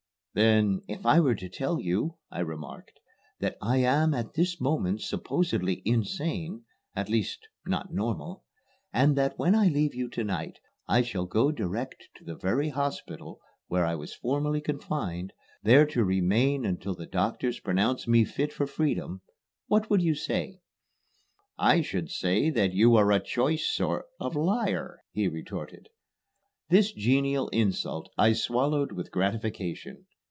[0.33, 3.01] "Then, if I were to tell you," I remarked,
[3.41, 6.63] "that I am at this moment supposedly insane
[6.95, 8.45] at least not normal
[8.93, 12.69] and that when I leave you to night I shall go direct to the very
[12.69, 15.33] hospital where I was formerly confined,
[15.63, 19.19] there to remain until the doctors pronounce me fit for freedom,
[19.67, 20.61] what would you say?"
[21.57, 25.89] "I should say that you are a choice sort of liar," he retorted.
[26.69, 30.05] This genial insult I swallowed with gratification.